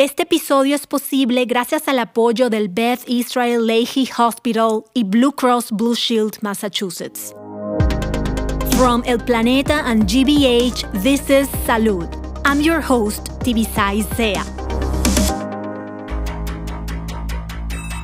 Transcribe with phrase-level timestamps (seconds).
[0.00, 5.72] Este episodio es posible gracias al apoyo del Beth Israel Lahey Hospital y Blue Cross
[5.72, 7.34] Blue Shield Massachusetts.
[8.76, 12.08] From El Planeta and GBH, this is Salud.
[12.44, 14.44] I'm your host, Tibisay Zea.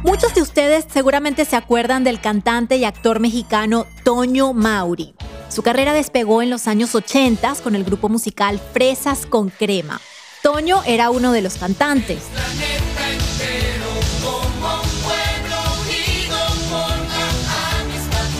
[0.02, 5.14] Muchos de ustedes seguramente se acuerdan del cantante y actor mexicano Toño Mauri.
[5.48, 10.00] Su carrera despegó en los años 80 con el grupo musical Fresas con Crema.
[10.44, 12.18] Toño era uno de los cantantes.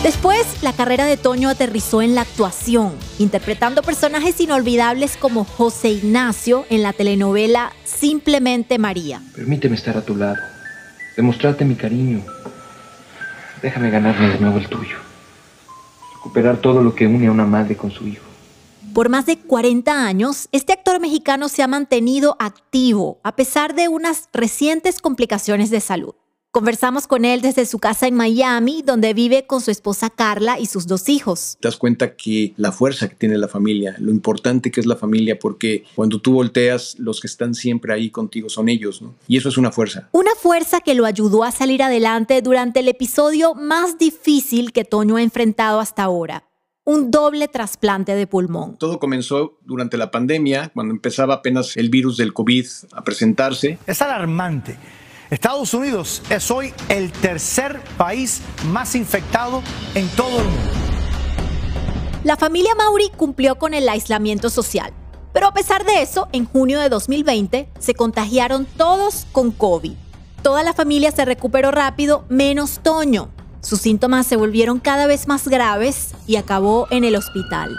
[0.03, 6.67] Después, la carrera de Toño aterrizó en la actuación, interpretando personajes inolvidables como José Ignacio
[6.69, 9.19] en la telenovela Simplemente María.
[9.35, 10.37] Permíteme estar a tu lado,
[11.17, 12.21] demostrarte mi cariño.
[13.63, 14.97] Déjame ganarme de nuevo el tuyo.
[16.17, 18.34] Recuperar todo lo que une a una madre con su hijo.
[18.95, 23.89] Por más de 40 años, este actor mexicano se ha mantenido activo a pesar de
[23.89, 26.13] unas recientes complicaciones de salud.
[26.51, 30.67] Conversamos con él desde su casa en Miami, donde vive con su esposa Carla y
[30.67, 31.57] sus dos hijos.
[31.59, 34.95] Te das cuenta que la fuerza que tiene la familia, lo importante que es la
[34.95, 39.13] familia, porque cuando tú volteas, los que están siempre ahí contigo son ellos, ¿no?
[39.27, 40.07] Y eso es una fuerza.
[40.13, 45.17] Una fuerza que lo ayudó a salir adelante durante el episodio más difícil que Toño
[45.17, 46.45] ha enfrentado hasta ahora
[46.85, 48.77] un doble trasplante de pulmón.
[48.77, 53.79] Todo comenzó durante la pandemia, cuando empezaba apenas el virus del COVID a presentarse.
[53.87, 54.77] Es alarmante.
[55.31, 59.63] Estados Unidos es hoy el tercer país más infectado
[59.95, 60.71] en todo el mundo.
[62.23, 64.93] La familia Mauri cumplió con el aislamiento social,
[65.33, 69.93] pero a pesar de eso, en junio de 2020 se contagiaron todos con COVID.
[70.43, 73.31] Toda la familia se recuperó rápido, menos Toño,
[73.65, 77.75] sus síntomas se volvieron cada vez más graves y acabó en el hospital.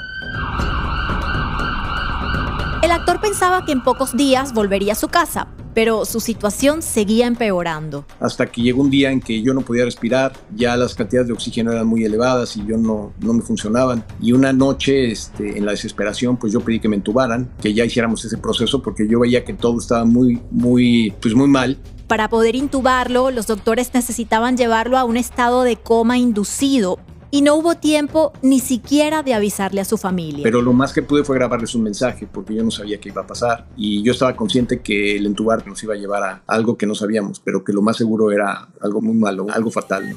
[2.82, 5.46] El actor pensaba que en pocos días volvería a su casa,
[5.76, 8.06] pero su situación seguía empeorando.
[8.18, 11.34] Hasta que llegó un día en que yo no podía respirar, ya las cantidades de
[11.34, 14.02] oxígeno eran muy elevadas y yo no, no me funcionaban.
[14.18, 17.84] Y una noche, este, en la desesperación, pues yo pedí que me entubaran, que ya
[17.84, 21.76] hiciéramos ese proceso porque yo veía que todo estaba muy, muy, pues muy mal
[22.06, 27.00] para poder intubarlo, los doctores necesitaban llevarlo a un estado de coma inducido
[27.30, 30.42] y no hubo tiempo ni siquiera de avisarle a su familia.
[30.42, 33.22] Pero lo más que pude fue grabarles un mensaje porque yo no sabía qué iba
[33.22, 36.76] a pasar y yo estaba consciente que el entubar nos iba a llevar a algo
[36.76, 40.14] que no sabíamos, pero que lo más seguro era algo muy malo, algo fatal.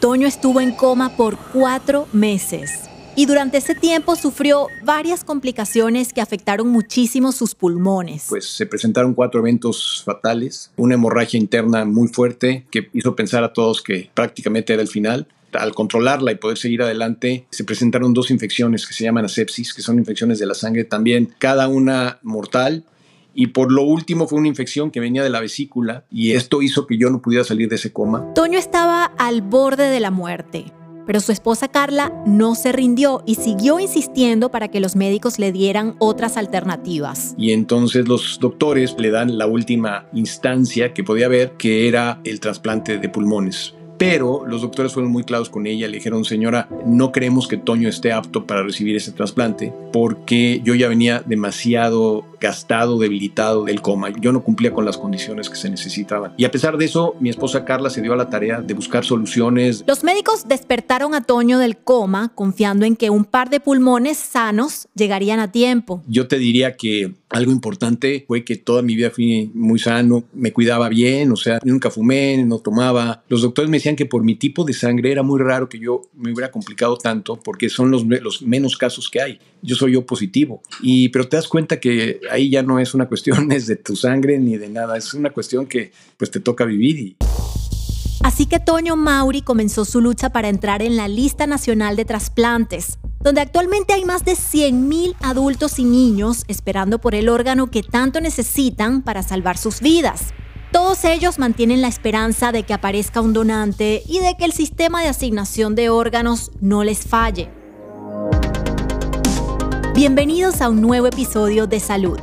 [0.00, 2.85] Toño estuvo en coma por cuatro meses
[3.16, 8.26] y durante ese tiempo sufrió varias complicaciones que afectaron muchísimo sus pulmones.
[8.28, 13.52] Pues se presentaron cuatro eventos fatales, una hemorragia interna muy fuerte que hizo pensar a
[13.52, 18.30] todos que prácticamente era el final al controlarla y poder seguir adelante, se presentaron dos
[18.30, 22.84] infecciones que se llaman asepsis, que son infecciones de la sangre también, cada una mortal.
[23.34, 26.86] Y por lo último fue una infección que venía de la vesícula y esto hizo
[26.86, 28.32] que yo no pudiera salir de ese coma.
[28.34, 30.72] Toño estaba al borde de la muerte.
[31.06, 35.52] Pero su esposa Carla no se rindió y siguió insistiendo para que los médicos le
[35.52, 37.34] dieran otras alternativas.
[37.38, 42.40] Y entonces los doctores le dan la última instancia que podía haber, que era el
[42.40, 43.75] trasplante de pulmones.
[43.98, 47.88] Pero los doctores fueron muy claros con ella, le dijeron, señora, no creemos que Toño
[47.88, 54.10] esté apto para recibir ese trasplante porque yo ya venía demasiado gastado, debilitado del coma.
[54.20, 56.32] Yo no cumplía con las condiciones que se necesitaban.
[56.36, 59.04] Y a pesar de eso, mi esposa Carla se dio a la tarea de buscar
[59.04, 59.84] soluciones.
[59.86, 64.88] Los médicos despertaron a Toño del coma confiando en que un par de pulmones sanos
[64.94, 66.02] llegarían a tiempo.
[66.06, 70.52] Yo te diría que algo importante fue que toda mi vida fui muy sano, me
[70.52, 73.24] cuidaba bien, o sea, nunca fumé, no tomaba.
[73.28, 76.32] Los doctores me que por mi tipo de sangre era muy raro que yo me
[76.32, 79.38] hubiera complicado tanto porque son los, los menos casos que hay.
[79.62, 80.62] Yo soy yo positivo.
[80.82, 84.38] Y, pero te das cuenta que ahí ya no es una cuestión de tu sangre
[84.38, 87.16] ni de nada, es una cuestión que pues te toca vivir.
[88.22, 92.98] Así que Toño Mauri comenzó su lucha para entrar en la lista nacional de trasplantes,
[93.20, 98.20] donde actualmente hay más de 100.000 adultos y niños esperando por el órgano que tanto
[98.20, 100.32] necesitan para salvar sus vidas.
[100.72, 105.00] Todos ellos mantienen la esperanza de que aparezca un donante y de que el sistema
[105.00, 107.50] de asignación de órganos no les falle.
[109.94, 112.18] Bienvenidos a un nuevo episodio de Salud.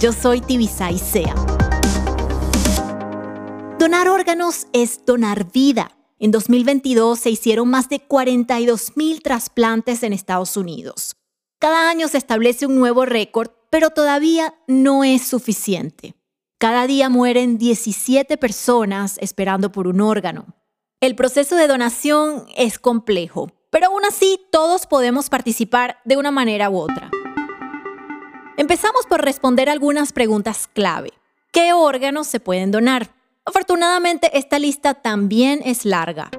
[0.00, 1.34] Yo soy Tibisay Sea.
[3.78, 5.96] Donar órganos es donar vida.
[6.18, 11.16] En 2022 se hicieron más de 42 mil trasplantes en Estados Unidos.
[11.60, 16.16] Cada año se establece un nuevo récord, pero todavía no es suficiente.
[16.62, 20.46] Cada día mueren 17 personas esperando por un órgano.
[21.00, 26.70] El proceso de donación es complejo, pero aún así todos podemos participar de una manera
[26.70, 27.10] u otra.
[28.56, 31.12] Empezamos por responder algunas preguntas clave.
[31.50, 33.08] ¿Qué órganos se pueden donar?
[33.44, 36.30] Afortunadamente, esta lista también es larga.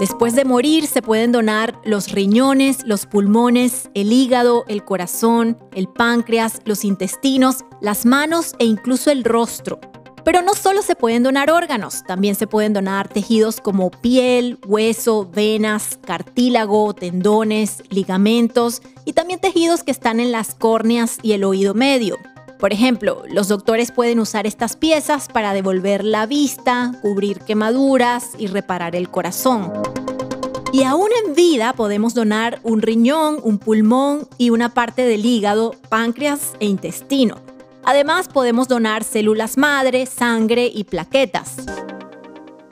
[0.00, 5.88] Después de morir se pueden donar los riñones, los pulmones, el hígado, el corazón, el
[5.88, 9.78] páncreas, los intestinos, las manos e incluso el rostro.
[10.24, 15.28] Pero no solo se pueden donar órganos, también se pueden donar tejidos como piel, hueso,
[15.30, 21.74] venas, cartílago, tendones, ligamentos y también tejidos que están en las córneas y el oído
[21.74, 22.16] medio.
[22.60, 28.48] Por ejemplo, los doctores pueden usar estas piezas para devolver la vista, cubrir quemaduras y
[28.48, 29.72] reparar el corazón.
[30.70, 35.74] Y aún en vida podemos donar un riñón, un pulmón y una parte del hígado,
[35.88, 37.40] páncreas e intestino.
[37.82, 41.56] Además, podemos donar células madre, sangre y plaquetas.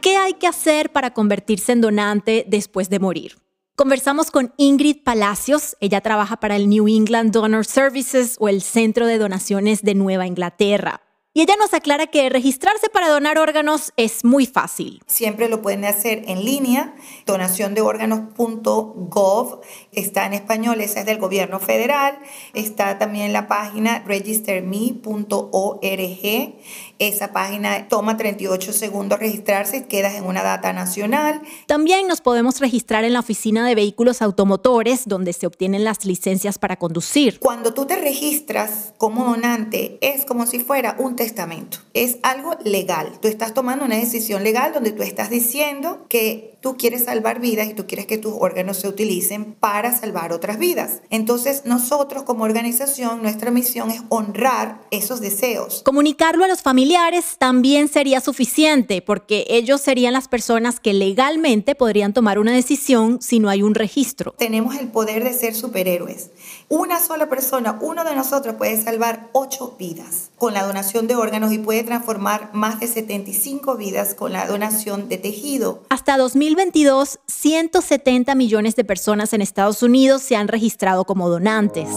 [0.02, 3.48] ¿Qué hay que hacer para convertirse en donante después de morir?
[3.79, 9.07] Conversamos con Ingrid Palacios, ella trabaja para el New England Donor Services o el Centro
[9.07, 11.01] de Donaciones de Nueva Inglaterra.
[11.33, 15.01] Y ella nos aclara que registrarse para donar órganos es muy fácil.
[15.07, 16.97] Siempre lo pueden hacer en línea,
[17.27, 19.61] donaciondeórganos.gov,
[19.93, 22.19] está en español, esa es del gobierno federal,
[22.55, 26.57] está también la página registerme.org,
[26.99, 31.41] esa página toma 38 segundos registrarse y quedas en una data nacional.
[31.67, 36.59] También nos podemos registrar en la oficina de vehículos automotores donde se obtienen las licencias
[36.59, 37.39] para conducir.
[37.41, 41.79] Cuando tú te registras como donante es como si fuera un testamento.
[41.95, 43.19] Es algo legal.
[43.21, 47.69] Tú estás tomando una decisión legal donde tú estás diciendo que tú quieres salvar vidas
[47.69, 51.03] y tú quieres que tus órganos se utilicen para salvar otras vidas.
[51.11, 55.83] Entonces nosotros como organización, nuestra misión es honrar esos deseos.
[55.85, 62.13] Comunicarlo a los familiares también sería suficiente porque ellos serían las personas que legalmente podrían
[62.13, 64.35] tomar una decisión si no hay un registro.
[64.39, 66.31] Tenemos el poder de ser superhéroes.
[66.69, 71.53] Una sola persona, uno de nosotros puede salvar ocho vidas con la donación de órganos
[71.53, 75.83] y puede transformar más de 75 vidas con la donación de tejido.
[75.89, 76.17] Hasta
[76.49, 81.91] 2022, 170 millones de personas en Estados Unidos se han registrado como donantes.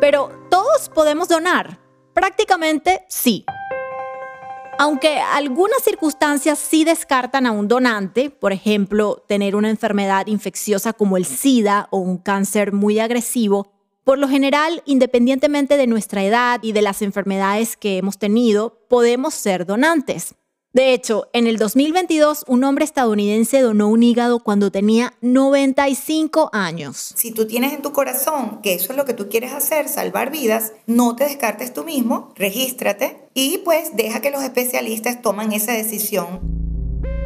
[0.00, 1.78] Pero, ¿todos podemos donar?
[2.14, 3.44] Prácticamente sí.
[4.78, 11.18] Aunque algunas circunstancias sí descartan a un donante, por ejemplo, tener una enfermedad infecciosa como
[11.18, 13.70] el SIDA o un cáncer muy agresivo,
[14.02, 19.34] por lo general, independientemente de nuestra edad y de las enfermedades que hemos tenido, podemos
[19.34, 20.36] ser donantes.
[20.72, 27.12] De hecho, en el 2022, un hombre estadounidense donó un hígado cuando tenía 95 años.
[27.14, 30.30] Si tú tienes en tu corazón que eso es lo que tú quieres hacer, salvar
[30.30, 35.72] vidas, no te descartes tú mismo, regístrate y pues deja que los especialistas tomen esa
[35.72, 36.40] decisión.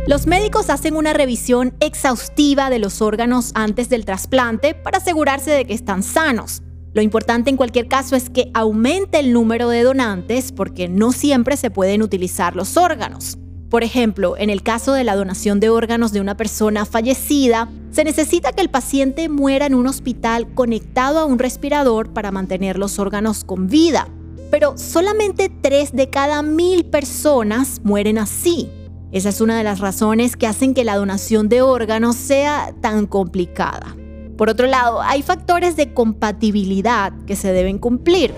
[0.09, 5.65] Los médicos hacen una revisión exhaustiva de los órganos antes del trasplante para asegurarse de
[5.67, 6.63] que están sanos.
[6.97, 11.59] Lo importante en cualquier caso es que aumente el número de donantes porque no siempre
[11.59, 13.37] se pueden utilizar los órganos.
[13.69, 18.03] Por ejemplo, en el caso de la donación de órganos de una persona fallecida, se
[18.03, 22.99] necesita que el paciente muera en un hospital conectado a un respirador para mantener los
[22.99, 24.09] órganos con vida.
[24.51, 28.71] Pero solamente 3 de cada mil personas mueren así.
[29.13, 33.07] Esa es una de las razones que hacen que la donación de órganos sea tan
[33.07, 33.95] complicada.
[34.37, 38.33] Por otro lado, hay factores de compatibilidad que se deben cumplir.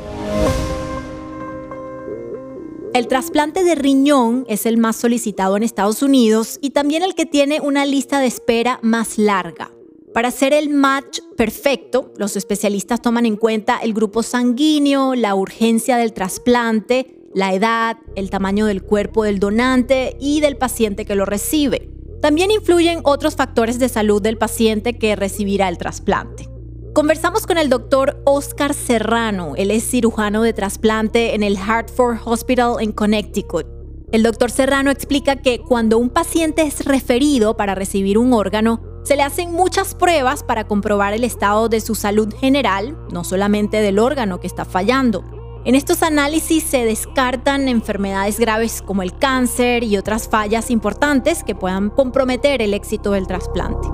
[2.95, 7.27] El trasplante de riñón es el más solicitado en Estados Unidos y también el que
[7.27, 9.71] tiene una lista de espera más larga.
[10.15, 15.97] Para hacer el match perfecto, los especialistas toman en cuenta el grupo sanguíneo, la urgencia
[15.97, 21.25] del trasplante, la edad, el tamaño del cuerpo del donante y del paciente que lo
[21.25, 21.98] recibe.
[22.21, 26.49] También influyen otros factores de salud del paciente que recibirá el trasplante.
[26.93, 32.77] Conversamos con el doctor Oscar Serrano, él es cirujano de trasplante en el Hartford Hospital
[32.81, 33.67] en Connecticut.
[34.11, 39.17] El doctor Serrano explica que cuando un paciente es referido para recibir un órgano, se
[39.17, 43.99] le hacen muchas pruebas para comprobar el estado de su salud general, no solamente del
[43.99, 45.38] órgano que está fallando.
[45.65, 51.55] En estos análisis se descartan enfermedades graves como el cáncer y otras fallas importantes que
[51.55, 53.89] puedan comprometer el éxito del trasplante.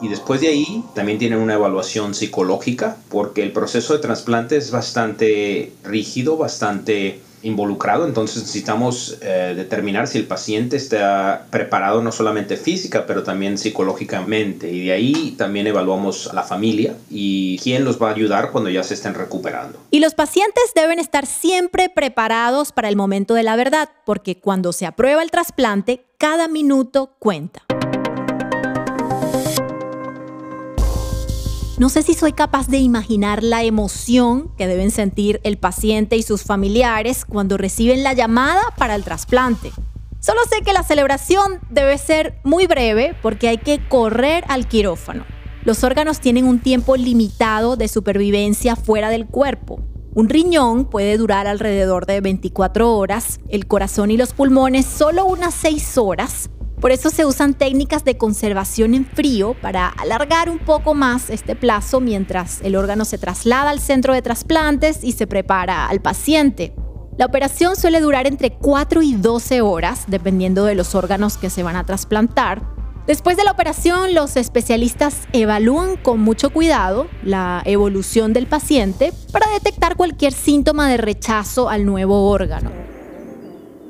[0.00, 4.70] Y después de ahí también tienen una evaluación psicológica porque el proceso de trasplante es
[4.70, 12.56] bastante rígido, bastante involucrado, entonces necesitamos eh, determinar si el paciente está preparado no solamente
[12.56, 14.70] física, pero también psicológicamente.
[14.70, 18.70] Y de ahí también evaluamos a la familia y quién los va a ayudar cuando
[18.70, 19.78] ya se estén recuperando.
[19.90, 24.72] Y los pacientes deben estar siempre preparados para el momento de la verdad, porque cuando
[24.72, 27.67] se aprueba el trasplante, cada minuto cuenta.
[31.78, 36.24] No sé si soy capaz de imaginar la emoción que deben sentir el paciente y
[36.24, 39.70] sus familiares cuando reciben la llamada para el trasplante.
[40.18, 45.24] Solo sé que la celebración debe ser muy breve porque hay que correr al quirófano.
[45.62, 49.80] Los órganos tienen un tiempo limitado de supervivencia fuera del cuerpo.
[50.14, 55.54] Un riñón puede durar alrededor de 24 horas, el corazón y los pulmones solo unas
[55.54, 56.50] 6 horas.
[56.80, 61.56] Por eso se usan técnicas de conservación en frío para alargar un poco más este
[61.56, 66.72] plazo mientras el órgano se traslada al centro de trasplantes y se prepara al paciente.
[67.16, 71.64] La operación suele durar entre 4 y 12 horas, dependiendo de los órganos que se
[71.64, 72.62] van a trasplantar.
[73.08, 79.50] Después de la operación, los especialistas evalúan con mucho cuidado la evolución del paciente para
[79.50, 82.87] detectar cualquier síntoma de rechazo al nuevo órgano.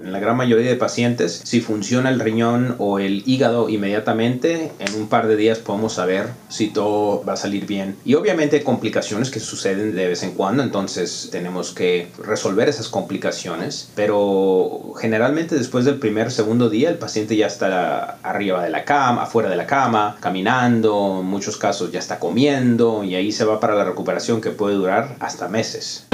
[0.08, 4.94] En la gran mayoría de pacientes, si funciona el riñón o el hígado inmediatamente, en
[4.94, 7.94] un par de días podemos saber si todo va a salir bien.
[8.06, 12.88] Y obviamente hay complicaciones que suceden de vez en cuando, entonces tenemos que resolver esas
[12.88, 13.90] complicaciones.
[13.94, 19.24] Pero generalmente después del primer, segundo día, el paciente ya está arriba de la cama,
[19.24, 23.60] afuera de la cama, caminando, en muchos casos ya está comiendo y ahí se va
[23.60, 26.06] para la recuperación que puede durar hasta meses.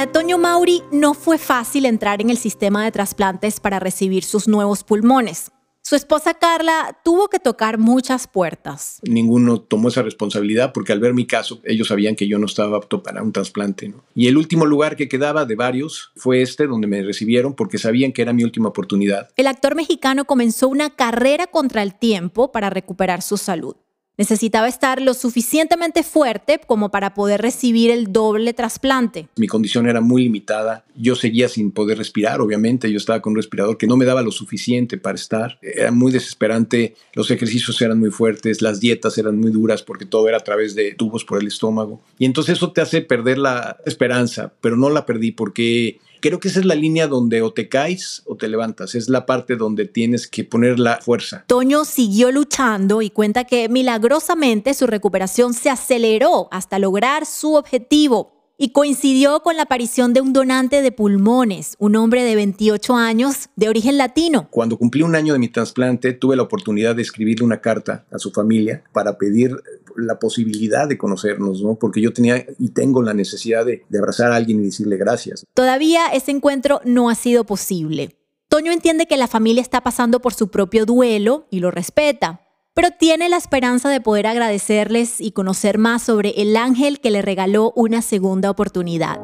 [0.00, 4.48] Para Toño Mauri no fue fácil entrar en el sistema de trasplantes para recibir sus
[4.48, 5.50] nuevos pulmones.
[5.82, 9.00] Su esposa Carla tuvo que tocar muchas puertas.
[9.02, 12.78] Ninguno tomó esa responsabilidad porque al ver mi caso, ellos sabían que yo no estaba
[12.78, 13.92] apto para un trasplante.
[14.14, 18.12] Y el último lugar que quedaba de varios fue este, donde me recibieron porque sabían
[18.12, 19.28] que era mi última oportunidad.
[19.36, 23.76] El actor mexicano comenzó una carrera contra el tiempo para recuperar su salud.
[24.20, 29.28] Necesitaba estar lo suficientemente fuerte como para poder recibir el doble trasplante.
[29.36, 30.84] Mi condición era muy limitada.
[30.94, 32.92] Yo seguía sin poder respirar, obviamente.
[32.92, 35.58] Yo estaba con un respirador que no me daba lo suficiente para estar.
[35.62, 36.96] Era muy desesperante.
[37.14, 38.60] Los ejercicios eran muy fuertes.
[38.60, 42.02] Las dietas eran muy duras porque todo era a través de tubos por el estómago.
[42.18, 46.48] Y entonces eso te hace perder la esperanza, pero no la perdí porque Creo que
[46.48, 48.94] esa es la línea donde o te caes o te levantas.
[48.94, 51.44] Es la parte donde tienes que poner la fuerza.
[51.46, 58.40] Toño siguió luchando y cuenta que milagrosamente su recuperación se aceleró hasta lograr su objetivo
[58.62, 63.48] y coincidió con la aparición de un donante de pulmones, un hombre de 28 años
[63.56, 64.48] de origen latino.
[64.50, 68.18] Cuando cumplí un año de mi trasplante, tuve la oportunidad de escribirle una carta a
[68.18, 69.56] su familia para pedir
[69.96, 71.76] la posibilidad de conocernos, ¿no?
[71.76, 75.46] Porque yo tenía y tengo la necesidad de, abrazar a alguien y decirle gracias.
[75.54, 78.16] Todavía ese encuentro no ha sido posible.
[78.48, 82.40] Toño entiende que la familia está pasando por su propio duelo y lo respeta
[82.74, 87.20] pero tiene la esperanza de poder agradecerles y conocer más sobre el ángel que le
[87.20, 89.20] regaló una segunda oportunidad.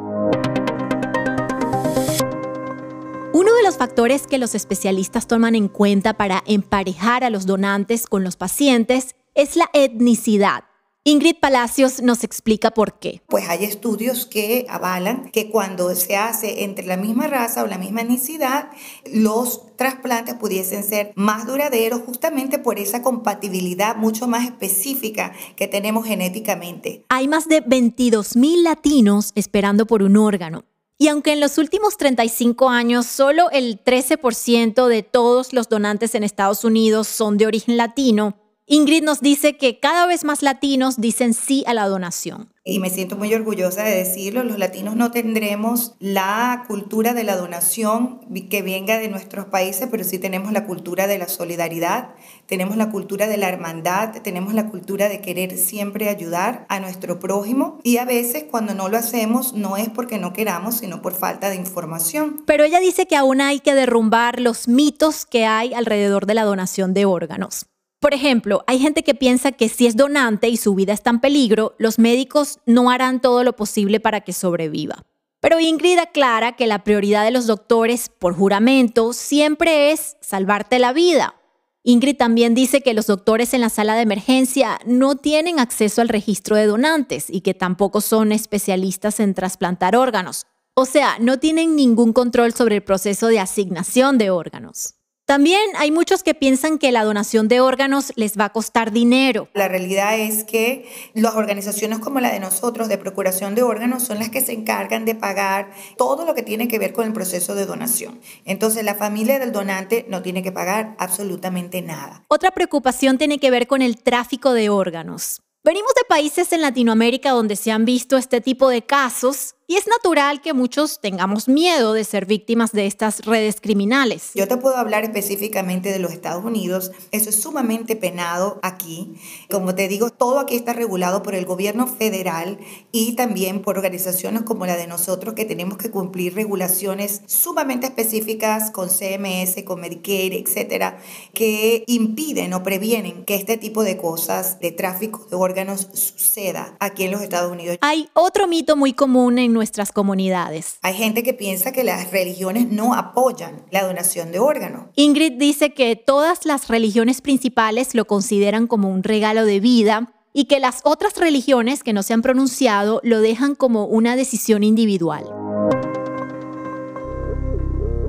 [3.32, 8.06] Uno de los factores que los especialistas toman en cuenta para emparejar a los donantes
[8.06, 10.64] con los pacientes es la etnicidad.
[11.04, 13.22] Ingrid Palacios nos explica por qué.
[13.28, 17.78] Pues hay estudios que avalan que cuando se hace entre la misma raza o la
[17.78, 18.70] misma etnicidad,
[19.12, 26.06] los trasplantes pudiesen ser más duraderos justamente por esa compatibilidad mucho más específica que tenemos
[26.06, 27.04] genéticamente.
[27.08, 30.64] Hay más de 22 mil latinos esperando por un órgano.
[30.98, 36.24] Y aunque en los últimos 35 años solo el 13% de todos los donantes en
[36.24, 41.34] Estados Unidos son de origen latino, Ingrid nos dice que cada vez más latinos dicen
[41.34, 42.52] sí a la donación.
[42.64, 47.36] Y me siento muy orgullosa de decirlo, los latinos no tendremos la cultura de la
[47.36, 52.76] donación que venga de nuestros países, pero sí tenemos la cultura de la solidaridad, tenemos
[52.76, 57.78] la cultura de la hermandad, tenemos la cultura de querer siempre ayudar a nuestro prójimo
[57.84, 61.50] y a veces cuando no lo hacemos no es porque no queramos, sino por falta
[61.50, 62.42] de información.
[62.46, 66.42] Pero ella dice que aún hay que derrumbar los mitos que hay alrededor de la
[66.42, 67.66] donación de órganos.
[68.00, 71.20] Por ejemplo, hay gente que piensa que si es donante y su vida está en
[71.20, 75.02] peligro, los médicos no harán todo lo posible para que sobreviva.
[75.40, 80.92] Pero Ingrid aclara que la prioridad de los doctores, por juramento, siempre es salvarte la
[80.92, 81.36] vida.
[81.84, 86.08] Ingrid también dice que los doctores en la sala de emergencia no tienen acceso al
[86.08, 90.46] registro de donantes y que tampoco son especialistas en trasplantar órganos.
[90.74, 94.95] O sea, no tienen ningún control sobre el proceso de asignación de órganos.
[95.26, 99.48] También hay muchos que piensan que la donación de órganos les va a costar dinero.
[99.54, 104.20] La realidad es que las organizaciones como la de nosotros de procuración de órganos son
[104.20, 107.56] las que se encargan de pagar todo lo que tiene que ver con el proceso
[107.56, 108.20] de donación.
[108.44, 112.24] Entonces la familia del donante no tiene que pagar absolutamente nada.
[112.28, 115.42] Otra preocupación tiene que ver con el tráfico de órganos.
[115.64, 119.86] Venimos de países en Latinoamérica donde se han visto este tipo de casos y es
[119.88, 124.30] natural que muchos tengamos miedo de ser víctimas de estas redes criminales.
[124.34, 126.92] Yo te puedo hablar específicamente de los Estados Unidos.
[127.10, 129.14] Eso es sumamente penado aquí.
[129.50, 132.58] Como te digo, todo aquí está regulado por el gobierno federal
[132.92, 138.70] y también por organizaciones como la de nosotros que tenemos que cumplir regulaciones sumamente específicas
[138.70, 140.98] con CMS, con Medicare, etcétera,
[141.34, 147.02] que impiden o previenen que este tipo de cosas de tráfico de órganos suceda aquí
[147.02, 147.78] en los Estados Unidos.
[147.80, 150.78] Hay otro mito muy común en nuestras comunidades.
[150.82, 154.84] Hay gente que piensa que las religiones no apoyan la donación de órganos.
[154.94, 160.44] Ingrid dice que todas las religiones principales lo consideran como un regalo de vida y
[160.44, 165.24] que las otras religiones que no se han pronunciado lo dejan como una decisión individual.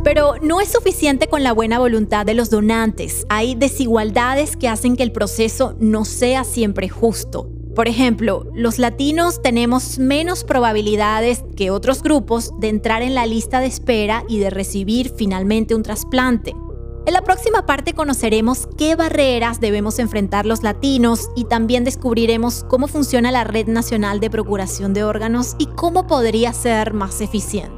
[0.04, 3.26] Pero no es suficiente con la buena voluntad de los donantes.
[3.30, 7.50] Hay desigualdades que hacen que el proceso no sea siempre justo.
[7.78, 13.60] Por ejemplo, los latinos tenemos menos probabilidades que otros grupos de entrar en la lista
[13.60, 16.56] de espera y de recibir finalmente un trasplante.
[17.06, 22.88] En la próxima parte conoceremos qué barreras debemos enfrentar los latinos y también descubriremos cómo
[22.88, 27.77] funciona la Red Nacional de Procuración de Órganos y cómo podría ser más eficiente.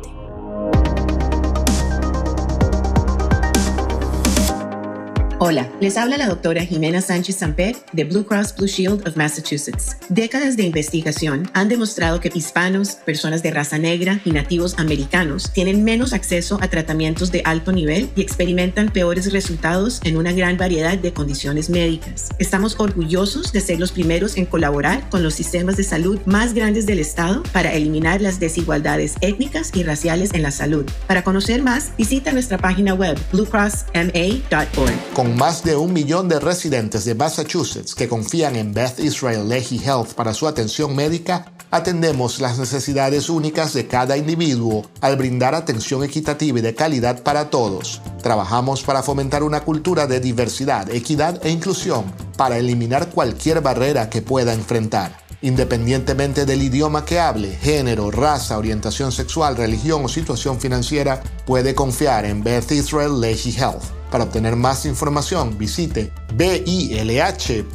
[5.42, 9.96] Hola, les habla la doctora Jimena Sánchez Samper de Blue Cross Blue Shield of Massachusetts.
[10.10, 15.86] Décadas de investigación han demostrado que hispanos, personas de raza negra y nativos americanos tienen
[15.86, 20.98] menos acceso a tratamientos de alto nivel y experimentan peores resultados en una gran variedad
[20.98, 22.28] de condiciones médicas.
[22.38, 26.86] Estamos orgullosos de ser los primeros en colaborar con los sistemas de salud más grandes
[26.86, 30.86] del estado para eliminar las desigualdades étnicas y raciales en la salud.
[31.08, 37.16] Para conocer más, visita nuestra página web bluecrossma.org más de un millón de residentes de
[37.16, 43.30] Massachusetts que confían en Beth Israel Leahy Health para su atención médica, atendemos las necesidades
[43.30, 48.02] únicas de cada individuo al brindar atención equitativa y de calidad para todos.
[48.22, 52.06] Trabajamos para fomentar una cultura de diversidad, equidad e inclusión,
[52.38, 55.18] para eliminar cualquier barrera que pueda enfrentar.
[55.42, 62.26] Independientemente del idioma que hable, género, raza, orientación sexual, religión o situación financiera, puede confiar
[62.26, 63.99] en Beth Israel Leahy Health.
[64.10, 67.70] Para obtener más información, visite bilh.org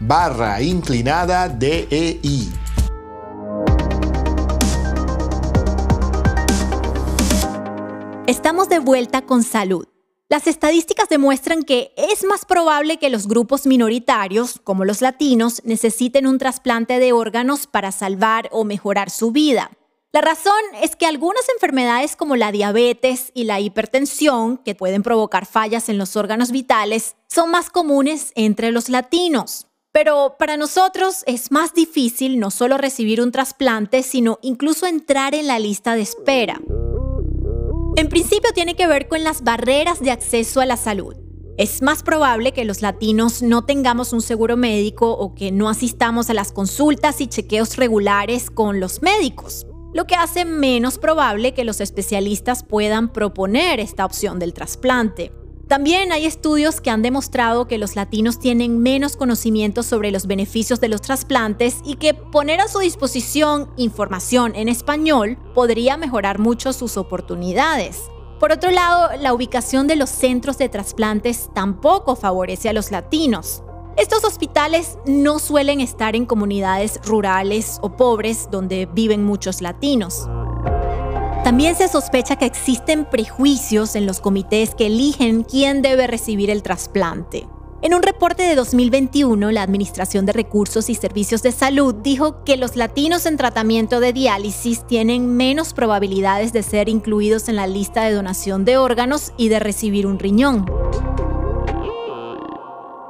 [0.00, 2.52] barra inclinada DEI.
[8.26, 9.86] Estamos de vuelta con salud.
[10.28, 16.26] Las estadísticas demuestran que es más probable que los grupos minoritarios, como los latinos, necesiten
[16.26, 19.70] un trasplante de órganos para salvar o mejorar su vida.
[20.16, 25.44] La razón es que algunas enfermedades como la diabetes y la hipertensión, que pueden provocar
[25.44, 29.66] fallas en los órganos vitales, son más comunes entre los latinos.
[29.92, 35.46] Pero para nosotros es más difícil no solo recibir un trasplante, sino incluso entrar en
[35.46, 36.62] la lista de espera.
[37.96, 41.14] En principio tiene que ver con las barreras de acceso a la salud.
[41.58, 46.30] Es más probable que los latinos no tengamos un seguro médico o que no asistamos
[46.30, 51.64] a las consultas y chequeos regulares con los médicos lo que hace menos probable que
[51.64, 55.32] los especialistas puedan proponer esta opción del trasplante.
[55.68, 60.80] También hay estudios que han demostrado que los latinos tienen menos conocimiento sobre los beneficios
[60.80, 66.74] de los trasplantes y que poner a su disposición información en español podría mejorar mucho
[66.74, 68.02] sus oportunidades.
[68.38, 73.62] Por otro lado, la ubicación de los centros de trasplantes tampoco favorece a los latinos.
[73.96, 80.28] Estos hospitales no suelen estar en comunidades rurales o pobres donde viven muchos latinos.
[81.44, 86.62] También se sospecha que existen prejuicios en los comités que eligen quién debe recibir el
[86.62, 87.46] trasplante.
[87.80, 92.58] En un reporte de 2021, la Administración de Recursos y Servicios de Salud dijo que
[92.58, 98.04] los latinos en tratamiento de diálisis tienen menos probabilidades de ser incluidos en la lista
[98.04, 100.66] de donación de órganos y de recibir un riñón.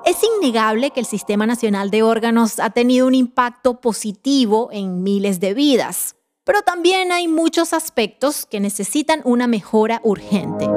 [0.07, 5.40] Es innegable que el Sistema Nacional de Órganos ha tenido un impacto positivo en miles
[5.40, 6.14] de vidas,
[6.45, 10.69] pero también hay muchos aspectos que necesitan una mejora urgente.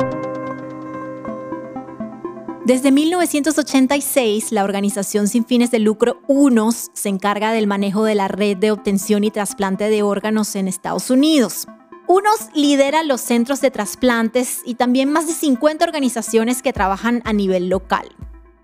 [2.65, 8.29] Desde 1986, la organización sin fines de lucro UNOS se encarga del manejo de la
[8.29, 11.67] red de obtención y trasplante de órganos en Estados Unidos.
[12.07, 17.33] UNOS lidera los centros de trasplantes y también más de 50 organizaciones que trabajan a
[17.33, 18.09] nivel local.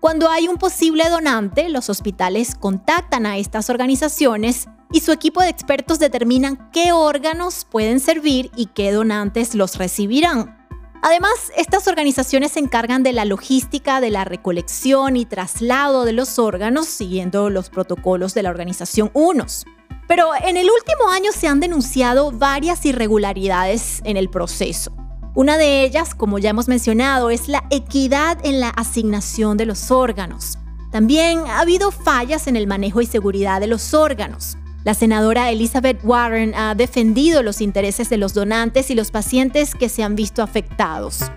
[0.00, 5.48] Cuando hay un posible donante, los hospitales contactan a estas organizaciones y su equipo de
[5.48, 10.56] expertos determinan qué órganos pueden servir y qué donantes los recibirán.
[11.02, 16.38] Además, estas organizaciones se encargan de la logística de la recolección y traslado de los
[16.38, 19.64] órganos siguiendo los protocolos de la organización UNOS.
[20.08, 24.92] Pero en el último año se han denunciado varias irregularidades en el proceso.
[25.36, 29.90] Una de ellas, como ya hemos mencionado, es la equidad en la asignación de los
[29.90, 30.56] órganos.
[30.90, 34.56] También ha habido fallas en el manejo y seguridad de los órganos.
[34.82, 39.90] La senadora Elizabeth Warren ha defendido los intereses de los donantes y los pacientes que
[39.90, 41.30] se han visto afectados.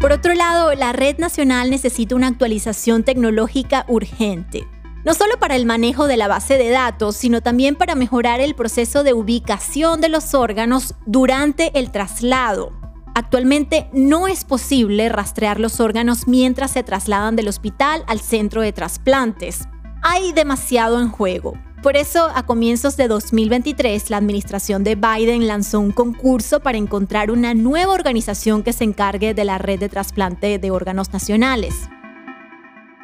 [0.00, 4.66] Por otro lado, la red nacional necesita una actualización tecnológica urgente,
[5.04, 8.54] no solo para el manejo de la base de datos, sino también para mejorar el
[8.54, 12.72] proceso de ubicación de los órganos durante el traslado.
[13.14, 18.72] Actualmente no es posible rastrear los órganos mientras se trasladan del hospital al centro de
[18.72, 19.68] trasplantes.
[20.02, 21.54] Hay demasiado en juego.
[21.82, 27.30] Por eso, a comienzos de 2023, la administración de Biden lanzó un concurso para encontrar
[27.30, 31.88] una nueva organización que se encargue de la red de trasplante de órganos nacionales.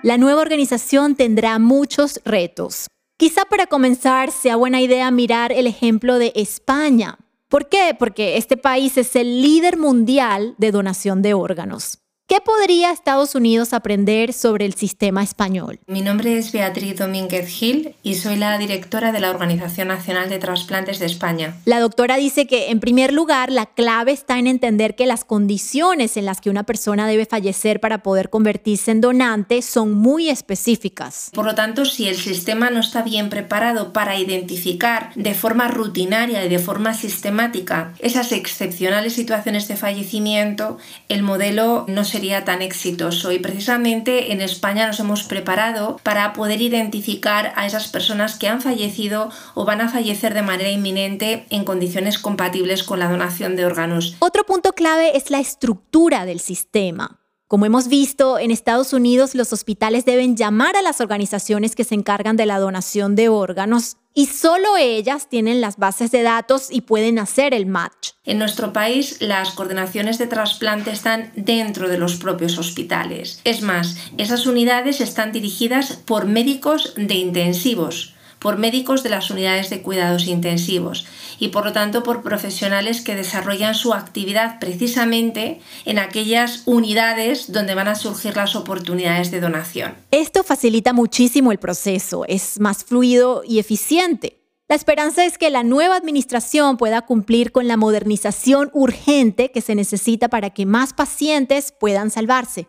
[0.05, 2.89] La nueva organización tendrá muchos retos.
[3.17, 7.17] Quizá para comenzar sea buena idea mirar el ejemplo de España.
[7.49, 7.97] ¿Por qué?
[7.99, 12.04] Porque este país es el líder mundial de donación de órganos.
[12.35, 15.79] ¿Qué podría Estados Unidos aprender sobre el sistema español?
[15.87, 20.41] Mi nombre es Beatriz Domínguez Gil y soy la directora de la Organización Nacional de
[20.41, 21.55] Trasplantes de España.
[21.65, 26.17] La doctora dice que, en primer lugar, la clave está en entender que las condiciones
[26.17, 31.31] en las que una persona debe fallecer para poder convertirse en donante son muy específicas.
[31.35, 36.45] Por lo tanto, si el sistema no está bien preparado para identificar de forma rutinaria
[36.45, 43.33] y de forma sistemática esas excepcionales situaciones de fallecimiento, el modelo no se tan exitoso
[43.33, 48.61] y precisamente en España nos hemos preparado para poder identificar a esas personas que han
[48.61, 53.67] fallecido o van a fallecer de manera inminente en condiciones compatibles con la donación de
[53.67, 54.17] órganos.
[54.21, 57.21] Otro punto clave es la estructura del sistema.
[57.47, 61.95] Como hemos visto, en Estados Unidos los hospitales deben llamar a las organizaciones que se
[61.95, 66.83] encargan de la donación de órganos y solo ellas tienen las bases de datos y
[66.83, 68.11] pueden hacer el match.
[68.25, 73.41] En nuestro país las coordinaciones de trasplante están dentro de los propios hospitales.
[73.45, 78.14] Es más, esas unidades están dirigidas por médicos de intensivos
[78.45, 81.07] por médicos de las unidades de cuidados intensivos
[81.39, 87.75] y por lo tanto por profesionales que desarrollan su actividad precisamente en aquellas unidades donde
[87.75, 89.95] van a surgir las oportunidades de donación.
[90.11, 94.43] Esto facilita muchísimo el proceso, es más fluido y eficiente.
[94.69, 99.75] La esperanza es que la nueva administración pueda cumplir con la modernización urgente que se
[99.75, 102.69] necesita para que más pacientes puedan salvarse.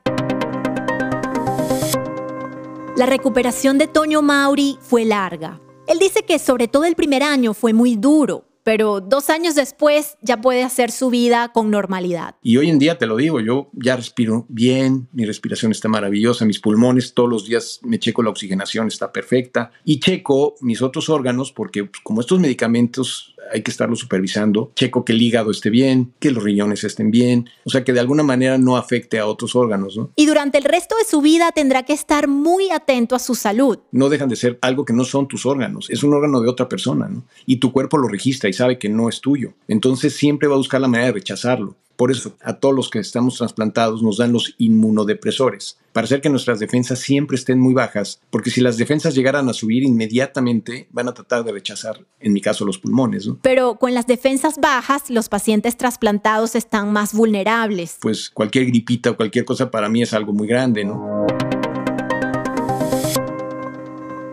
[2.96, 5.60] La recuperación de Toño Mauri fue larga.
[5.88, 10.18] Él dice que sobre todo el primer año fue muy duro, pero dos años después
[10.24, 12.36] ya puede hacer su vida con normalidad.
[12.42, 16.46] Y hoy en día te lo digo, yo ya respiro bien, mi respiración está maravillosa,
[16.46, 21.10] mis pulmones todos los días me checo la oxigenación, está perfecta y checo mis otros
[21.10, 24.72] órganos porque pues, como estos medicamentos hay que estarlo supervisando.
[24.76, 28.00] Checo que el hígado esté bien, que los riñones estén bien, o sea, que de
[28.00, 29.98] alguna manera no afecte a otros órganos.
[29.98, 30.12] ¿no?
[30.16, 33.80] Y durante el resto de su vida tendrá que estar muy atento a su salud.
[33.92, 36.70] No dejan de ser algo que no son tus órganos, es un órgano de otra
[36.70, 37.24] persona, ¿no?
[37.46, 39.54] Y tu cuerpo lo registra y sabe que no es tuyo.
[39.68, 41.76] Entonces siempre va a buscar la manera de rechazarlo.
[41.96, 46.30] Por eso, a todos los que estamos trasplantados nos dan los inmunodepresores, para hacer que
[46.30, 51.08] nuestras defensas siempre estén muy bajas, porque si las defensas llegaran a subir inmediatamente, van
[51.08, 53.30] a tratar de rechazar, en mi caso, los pulmones.
[53.42, 57.98] Pero con las defensas bajas, los pacientes trasplantados están más vulnerables.
[58.02, 61.26] Pues cualquier gripita o cualquier cosa para mí es algo muy grande, ¿no?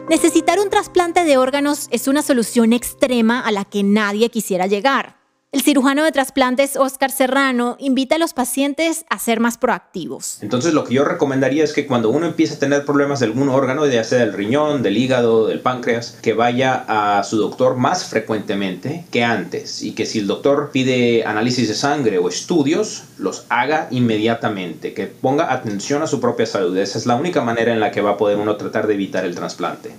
[0.09, 5.22] Necesitar un trasplante de órganos es una solución extrema a la que nadie quisiera llegar.
[5.53, 10.38] El cirujano de trasplantes Oscar Serrano invita a los pacientes a ser más proactivos.
[10.43, 13.51] Entonces lo que yo recomendaría es que cuando uno empiece a tener problemas de algún
[13.51, 18.07] órgano, ya sea del riñón, del hígado, del páncreas, que vaya a su doctor más
[18.07, 23.45] frecuentemente que antes y que si el doctor pide análisis de sangre o estudios, los
[23.51, 26.75] haga inmediatamente, que ponga atención a su propia salud.
[26.79, 29.27] Esa es la única manera en la que va a poder uno tratar de evitar
[29.27, 29.91] el trasplante.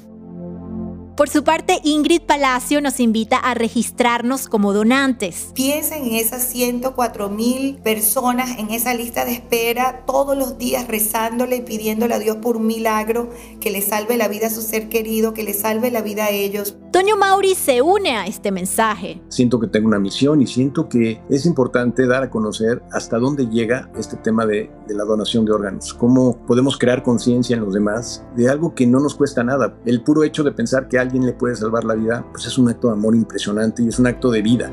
[1.16, 5.52] Por su parte, Ingrid Palacio nos invita a registrarnos como donantes.
[5.54, 11.58] Piensen en esas 104 mil personas en esa lista de espera todos los días rezándole
[11.58, 13.30] y pidiéndole a Dios por un milagro
[13.62, 16.32] que le salve la vida a su ser querido, que le salve la vida a
[16.32, 16.78] ellos.
[16.94, 19.20] Toño Mauri se une a este mensaje.
[19.28, 23.48] Siento que tengo una misión y siento que es importante dar a conocer hasta dónde
[23.48, 27.74] llega este tema de, de la donación de órganos, cómo podemos crear conciencia en los
[27.74, 29.76] demás de algo que no nos cuesta nada.
[29.88, 32.70] El puro hecho de pensar que alguien le puede salvar la vida, pues es un
[32.70, 34.72] acto de amor impresionante y es un acto de vida.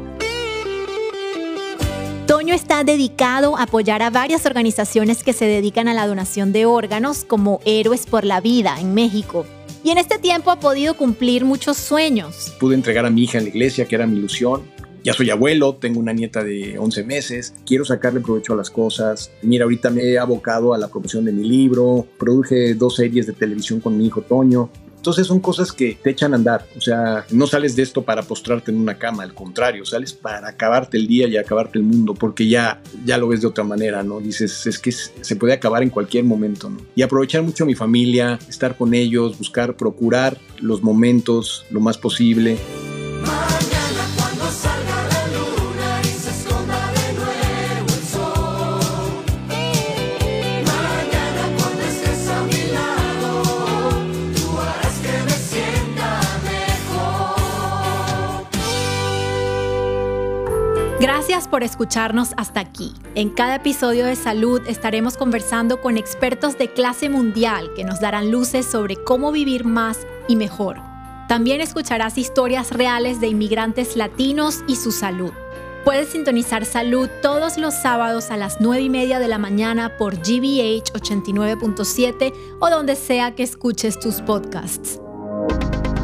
[2.27, 6.67] Toño está dedicado a apoyar a varias organizaciones que se dedican a la donación de
[6.67, 9.47] órganos como Héroes por la Vida en México.
[9.83, 12.55] Y en este tiempo ha podido cumplir muchos sueños.
[12.61, 14.63] Pude entregar a mi hija en la iglesia, que era mi ilusión.
[15.03, 19.31] Ya soy abuelo, tengo una nieta de 11 meses, quiero sacarle provecho a las cosas.
[19.41, 23.33] Mira, ahorita me he abocado a la promoción de mi libro, produje dos series de
[23.33, 24.69] televisión con mi hijo Toño.
[25.01, 26.67] Entonces son cosas que te echan a andar.
[26.77, 30.47] O sea, no sales de esto para postrarte en una cama, al contrario, sales para
[30.47, 34.03] acabarte el día y acabarte el mundo, porque ya, ya lo ves de otra manera,
[34.03, 34.21] ¿no?
[34.21, 36.77] Dices, es que se puede acabar en cualquier momento, ¿no?
[36.95, 41.97] Y aprovechar mucho a mi familia, estar con ellos, buscar, procurar los momentos lo más
[41.97, 42.59] posible.
[61.41, 62.93] Gracias por escucharnos hasta aquí.
[63.15, 68.31] En cada episodio de Salud estaremos conversando con expertos de clase mundial que nos darán
[68.31, 70.77] luces sobre cómo vivir más y mejor.
[71.29, 75.33] También escucharás historias reales de inmigrantes latinos y su salud.
[75.83, 80.17] Puedes sintonizar Salud todos los sábados a las 9 y media de la mañana por
[80.17, 85.01] GBH 89.7 o donde sea que escuches tus podcasts.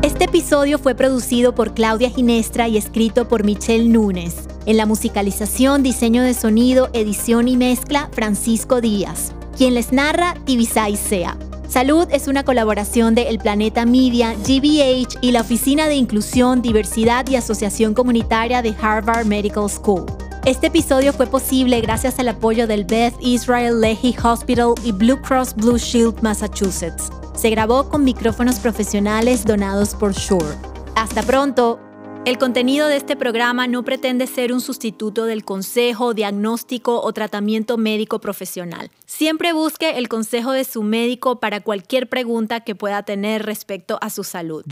[0.01, 4.56] Este episodio fue producido por Claudia Ginestra y escrito por Michelle Núñez.
[4.67, 9.33] En la musicalización, diseño de sonido, edición y mezcla, Francisco Díaz.
[9.57, 11.37] Quien les narra, Tibisay Sea.
[11.69, 17.29] Salud es una colaboración de El Planeta Media, GBH y la Oficina de Inclusión, Diversidad
[17.29, 20.05] y Asociación Comunitaria de Harvard Medical School.
[20.45, 25.55] Este episodio fue posible gracias al apoyo del Beth Israel Lehi Hospital y Blue Cross
[25.55, 27.11] Blue Shield Massachusetts.
[27.37, 30.57] Se grabó con micrófonos profesionales donados por Shure.
[30.97, 31.86] Hasta pronto.
[32.27, 37.79] El contenido de este programa no pretende ser un sustituto del consejo, diagnóstico o tratamiento
[37.79, 38.91] médico profesional.
[39.07, 44.11] Siempre busque el consejo de su médico para cualquier pregunta que pueda tener respecto a
[44.11, 44.65] su salud.